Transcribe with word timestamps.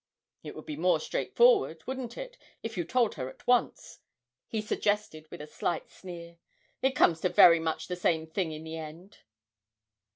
'It 0.41 0.55
would 0.55 0.65
be 0.65 0.75
more 0.75 0.99
straightforward, 0.99 1.83
wouldn't 1.85 2.17
it, 2.17 2.35
if 2.63 2.75
you 2.75 2.83
told 2.83 3.13
her 3.13 3.29
at 3.29 3.45
once?' 3.45 3.99
he 4.47 4.59
suggested 4.59 5.29
with 5.29 5.41
a 5.41 5.45
slight 5.45 5.91
sneer: 5.91 6.39
'it 6.81 6.95
comes 6.95 7.19
to 7.21 7.29
very 7.29 7.59
much 7.59 7.87
the 7.87 7.95
same 7.95 8.25
thing 8.25 8.51
in 8.51 8.63
the 8.63 8.77
end.' 8.79 9.19